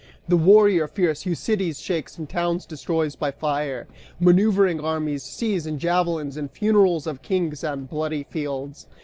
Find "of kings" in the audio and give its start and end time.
7.05-7.63